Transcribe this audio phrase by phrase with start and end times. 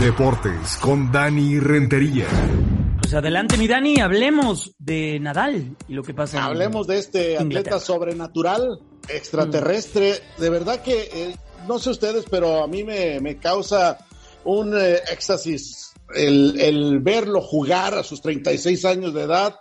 [0.00, 2.26] Deportes con Dani Rentería.
[3.00, 6.44] Pues adelante, mi Dani, hablemos de Nadal y lo que pasa.
[6.44, 10.14] Hablemos de este atleta sobrenatural, extraterrestre.
[10.38, 13.98] De verdad que, eh, no sé ustedes, pero a mí me, me causa
[14.44, 19.56] un eh, éxtasis el, el verlo jugar a sus 36 años de edad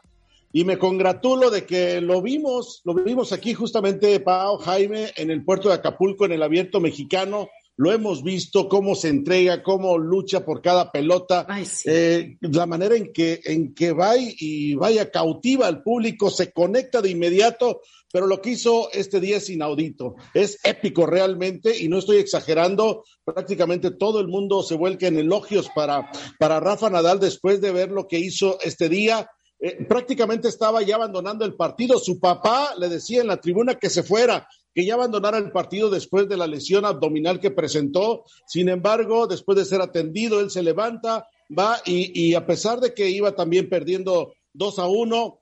[0.53, 5.43] y me congratulo de que lo vimos, lo vimos aquí justamente, Pau Jaime, en el
[5.43, 7.49] puerto de Acapulco, en el abierto mexicano.
[7.77, 11.45] Lo hemos visto, cómo se entrega, cómo lucha por cada pelota,
[11.85, 17.01] eh, la manera en que, en que va y vaya cautiva al público, se conecta
[17.01, 21.99] de inmediato, pero lo que hizo este día es inaudito, es épico realmente y no
[21.99, 27.61] estoy exagerando, prácticamente todo el mundo se vuelca en elogios para, para Rafa Nadal después
[27.61, 31.97] de ver lo que hizo este día eh, prácticamente estaba ya abandonando el partido.
[31.99, 35.89] Su papá le decía en la tribuna que se fuera, que ya abandonara el partido
[35.89, 38.25] después de la lesión abdominal que presentó.
[38.45, 43.09] Sin embargo, después de ser atendido, él se levanta, va y, a pesar de que
[43.09, 45.39] iba también perdiendo 2 a 1,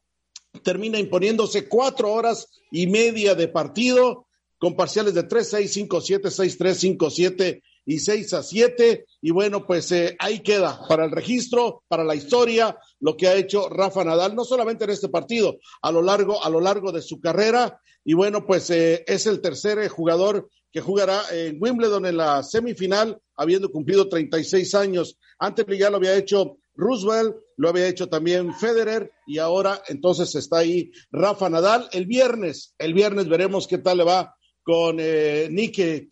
[0.63, 4.27] termina imponiéndose cuatro horas y media de partido
[4.57, 9.05] con parciales de 3, 6, 5, 7, 6, 3, 5, 7 y 6 a 7.
[9.21, 13.35] Y bueno, pues eh, ahí queda para el registro, para la historia, lo que ha
[13.35, 17.01] hecho Rafa Nadal, no solamente en este partido, a lo largo, a lo largo de
[17.01, 17.79] su carrera.
[18.03, 22.43] Y bueno, pues eh, es el tercer eh, jugador que jugará en Wimbledon en la
[22.43, 25.17] semifinal, habiendo cumplido 36 años.
[25.39, 30.57] Antes ya lo había hecho Roosevelt, lo había hecho también Federer y ahora entonces está
[30.57, 31.87] ahí Rafa Nadal.
[31.93, 36.09] El viernes, el viernes veremos qué tal le va con eh, Nick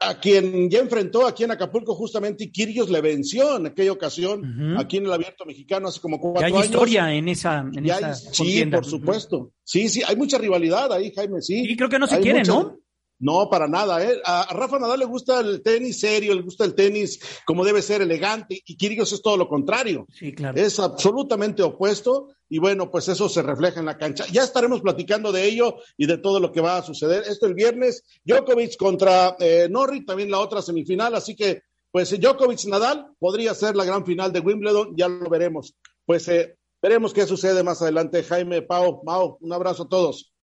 [0.00, 4.76] a quien ya enfrentó aquí en Acapulco justamente y Kirios le venció en aquella ocasión
[4.76, 6.64] aquí en el Abierto Mexicano hace como cuatro hay años.
[6.64, 9.52] historia en esa, en esa Sí, por supuesto.
[9.62, 11.62] Sí, sí, hay mucha rivalidad ahí, Jaime, sí.
[11.68, 12.78] Y creo que no se quiere, ¿no?
[13.20, 14.02] No, para nada.
[14.04, 14.20] ¿eh?
[14.24, 18.00] A Rafa Nadal le gusta el tenis serio, le gusta el tenis como debe ser,
[18.00, 20.06] elegante, y Kyrgios es todo lo contrario.
[20.12, 20.58] Sí, claro.
[20.58, 24.24] Es absolutamente opuesto, y bueno, pues eso se refleja en la cancha.
[24.32, 27.24] Ya estaremos platicando de ello y de todo lo que va a suceder.
[27.26, 33.14] Esto el viernes, Djokovic contra eh, Norri, también la otra semifinal, así que, pues Djokovic-Nadal
[33.18, 35.74] podría ser la gran final de Wimbledon, ya lo veremos.
[36.04, 38.22] Pues eh, veremos qué sucede más adelante.
[38.22, 40.32] Jaime, Pau, Mao, un abrazo a todos.